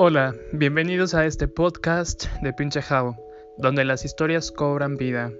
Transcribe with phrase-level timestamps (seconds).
[0.00, 3.16] Hola, bienvenidos a este podcast de Pinche Jao,
[3.56, 5.32] donde las historias cobran vida.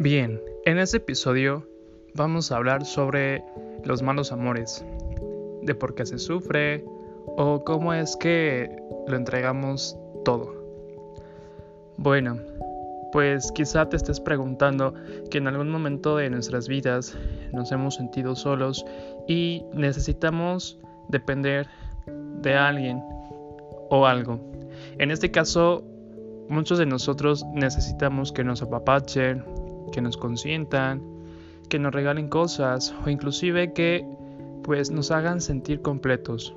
[0.00, 1.68] Bien, en este episodio
[2.14, 3.44] vamos a hablar sobre
[3.84, 4.84] los malos amores,
[5.62, 6.84] de por qué se sufre
[7.36, 8.76] o cómo es que
[9.06, 10.52] lo entregamos todo.
[11.96, 12.40] Bueno,
[13.12, 14.94] pues quizá te estés preguntando
[15.30, 17.16] que en algún momento de nuestras vidas
[17.52, 18.84] nos hemos sentido solos
[19.26, 20.78] y necesitamos
[21.08, 21.66] depender
[22.42, 23.02] de alguien
[23.90, 24.38] o algo.
[24.98, 25.84] En este caso,
[26.48, 29.44] muchos de nosotros necesitamos que nos apapachen,
[29.92, 31.02] que nos consientan,
[31.68, 34.06] que nos regalen cosas o inclusive que
[34.62, 36.54] pues nos hagan sentir completos.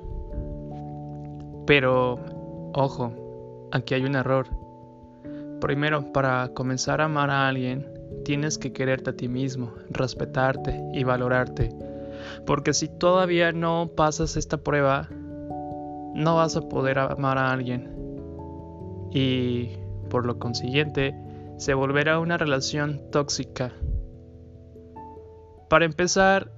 [1.66, 2.18] Pero,
[2.74, 3.12] ojo,
[3.72, 4.46] aquí hay un error
[5.60, 7.86] Primero, para comenzar a amar a alguien,
[8.24, 11.70] tienes que quererte a ti mismo, respetarte y valorarte.
[12.46, 15.08] Porque si todavía no pasas esta prueba,
[16.14, 17.90] no vas a poder amar a alguien.
[19.12, 19.70] Y
[20.10, 21.14] por lo consiguiente,
[21.56, 23.72] se volverá una relación tóxica.
[25.68, 26.52] Para empezar,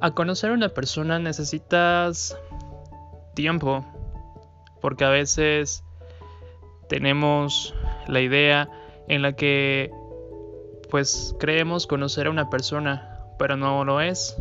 [0.00, 2.36] a conocer a una persona necesitas
[3.34, 3.84] tiempo,
[4.80, 5.84] porque a veces
[6.88, 7.74] tenemos
[8.08, 8.68] la idea
[9.08, 9.90] en la que
[10.90, 14.36] pues creemos conocer a una persona, pero no lo es.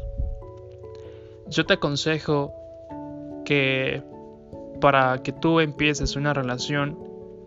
[1.48, 2.54] Yo te aconsejo
[3.46, 4.04] que
[4.82, 6.98] para que tú empieces una relación,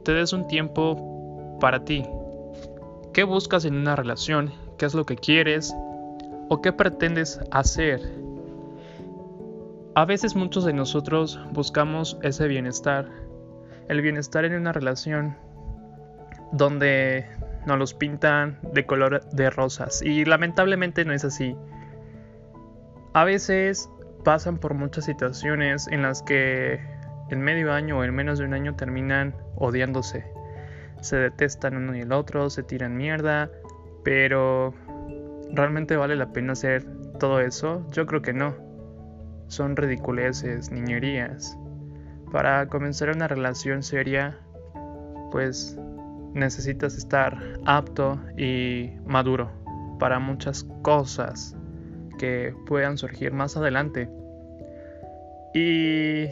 [0.05, 2.05] te des un tiempo para ti.
[3.12, 4.52] ¿Qué buscas en una relación?
[4.78, 5.74] ¿Qué es lo que quieres?
[6.48, 8.00] ¿O qué pretendes hacer?
[9.94, 13.08] A veces muchos de nosotros buscamos ese bienestar,
[13.89, 15.36] el bienestar en una relación,
[16.52, 17.27] donde
[17.66, 21.56] nos los pintan de color de rosas y lamentablemente no es así.
[23.14, 23.90] A veces
[24.24, 26.80] pasan por muchas situaciones en las que
[27.30, 30.24] en medio año o en menos de un año terminan odiándose.
[31.00, 33.50] Se detestan uno y el otro, se tiran mierda,
[34.02, 34.74] pero
[35.52, 36.84] ¿realmente vale la pena hacer
[37.18, 37.86] todo eso?
[37.92, 38.55] Yo creo que no.
[39.48, 41.56] Son ridiculeces, niñerías.
[42.33, 44.39] Para comenzar una relación seria,
[45.30, 45.78] pues
[46.34, 49.50] necesitas estar apto y maduro
[49.98, 51.56] para muchas cosas
[52.18, 54.08] que puedan surgir más adelante.
[55.55, 56.27] Y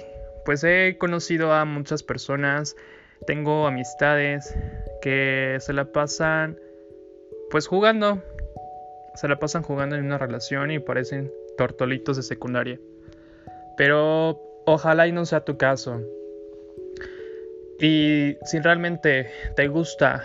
[0.44, 2.76] pues he conocido a muchas personas,
[3.26, 4.54] tengo amistades
[5.00, 6.58] que se la pasan
[7.50, 8.22] pues jugando,
[9.14, 12.78] se la pasan jugando en una relación y parecen tortolitos de secundaria.
[13.76, 16.02] Pero ojalá y no sea tu caso.
[17.80, 20.22] Y si realmente te gusta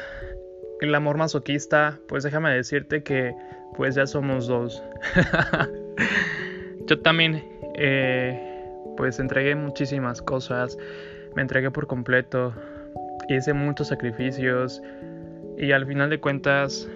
[0.79, 3.35] el amor masoquista, pues déjame decirte que
[3.75, 4.84] pues ya somos dos.
[6.88, 7.44] Yo también
[7.75, 8.40] eh,
[8.97, 10.78] pues entregué muchísimas cosas,
[11.35, 12.53] me entregué por completo,
[13.28, 14.81] hice muchos sacrificios
[15.57, 16.90] y al final de cuentas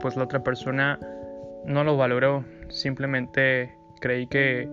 [0.00, 0.98] pues la otra persona
[1.64, 4.68] no lo valoró, simplemente creí que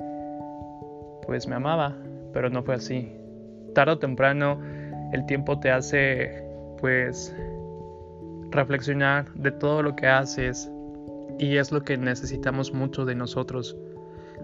[1.25, 1.95] pues me amaba,
[2.31, 3.16] pero no fue así
[3.77, 4.59] tarde o temprano
[5.13, 6.43] el tiempo te hace
[6.79, 7.31] pues
[8.49, 10.67] reflexionar de todo lo que haces
[11.37, 13.77] y es lo que necesitamos mucho de nosotros,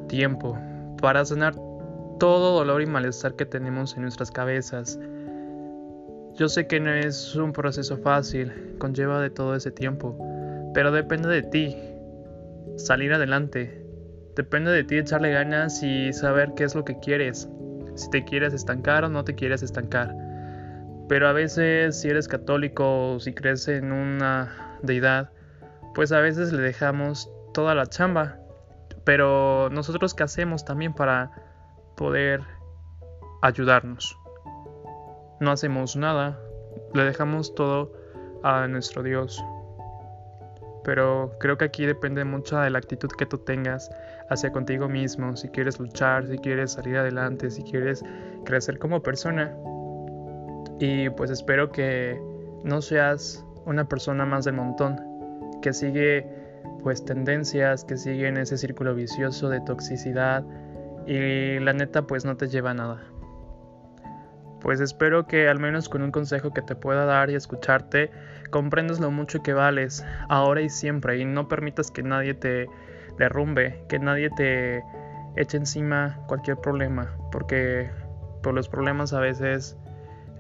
[0.08, 0.56] tiempo,
[1.02, 1.56] para sanar
[2.20, 5.00] todo dolor y malestar que tenemos en nuestras cabezas.
[6.36, 10.16] Yo sé que no es un proceso fácil, conlleva de todo ese tiempo,
[10.76, 11.76] pero depende de ti
[12.76, 13.84] salir adelante.
[14.36, 17.50] Depende de ti echarle ganas y saber qué es lo que quieres
[17.96, 20.16] si te quieres estancar o no te quieres estancar.
[21.10, 25.32] Pero a veces si eres católico o si crees en una deidad,
[25.94, 28.38] pues a veces le dejamos toda la chamba.
[29.04, 31.32] Pero nosotros qué hacemos también para
[31.98, 32.42] poder
[33.42, 34.18] ayudarnos.
[35.40, 36.40] No hacemos nada,
[36.94, 37.92] le dejamos todo
[38.44, 39.44] a nuestro Dios
[40.84, 43.90] pero creo que aquí depende mucho de la actitud que tú tengas
[44.30, 48.04] hacia contigo mismo, si quieres luchar, si quieres salir adelante, si quieres
[48.46, 49.56] crecer como persona.
[50.80, 52.20] Y pues espero que
[52.64, 55.00] no seas una persona más del montón,
[55.62, 56.28] que sigue
[56.82, 60.44] pues tendencias, que sigue en ese círculo vicioso de toxicidad
[61.08, 63.13] y la neta pues no te lleva a nada.
[64.64, 68.10] Pues espero que al menos con un consejo que te pueda dar y escucharte,
[68.50, 72.68] comprendas lo mucho que vales, ahora y siempre, y no permitas que nadie te
[73.18, 74.82] derrumbe, que nadie te
[75.36, 77.92] eche encima cualquier problema, porque
[78.42, 79.78] por los problemas a veces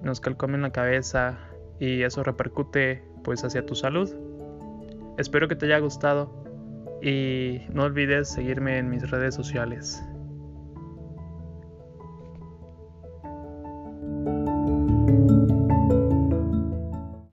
[0.02, 1.38] nos calcomen la cabeza
[1.80, 4.10] y eso repercute pues hacia tu salud.
[5.18, 6.32] Espero que te haya gustado
[7.02, 10.02] y no olvides seguirme en mis redes sociales.